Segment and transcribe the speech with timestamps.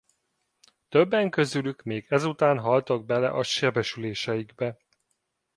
[0.89, 4.77] Többen közülük még ezután haltak bele a sebesüléseikbe.